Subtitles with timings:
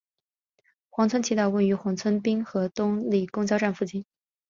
[0.89, 4.03] 黄村祈祷所位于黄村滨河东里公交站附近。